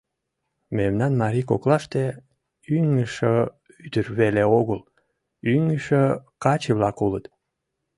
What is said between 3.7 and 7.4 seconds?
ӱдыр веле огыл, ӱҥышӧ каче-влакат улыт.